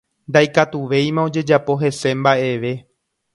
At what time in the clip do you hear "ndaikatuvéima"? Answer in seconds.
0.29-1.21